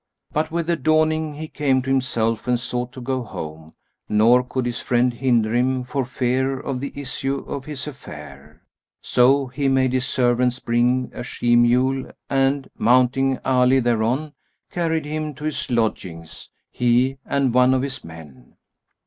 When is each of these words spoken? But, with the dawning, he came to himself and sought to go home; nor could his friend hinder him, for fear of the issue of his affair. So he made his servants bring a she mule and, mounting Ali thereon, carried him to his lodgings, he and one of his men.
But, 0.33 0.49
with 0.49 0.65
the 0.65 0.75
dawning, 0.77 1.35
he 1.35 1.47
came 1.47 1.83
to 1.83 1.89
himself 1.91 2.47
and 2.47 2.59
sought 2.59 2.91
to 2.93 3.01
go 3.01 3.21
home; 3.21 3.75
nor 4.09 4.41
could 4.43 4.65
his 4.65 4.79
friend 4.79 5.13
hinder 5.13 5.53
him, 5.53 5.83
for 5.83 6.05
fear 6.05 6.59
of 6.59 6.79
the 6.79 6.91
issue 6.99 7.45
of 7.47 7.65
his 7.65 7.85
affair. 7.85 8.63
So 9.03 9.45
he 9.45 9.67
made 9.67 9.93
his 9.93 10.07
servants 10.07 10.57
bring 10.57 11.11
a 11.13 11.21
she 11.21 11.55
mule 11.55 12.09
and, 12.31 12.67
mounting 12.79 13.37
Ali 13.45 13.79
thereon, 13.79 14.33
carried 14.71 15.05
him 15.05 15.35
to 15.35 15.43
his 15.43 15.69
lodgings, 15.69 16.49
he 16.71 17.19
and 17.23 17.53
one 17.53 17.75
of 17.75 17.83
his 17.83 18.03
men. 18.03 18.55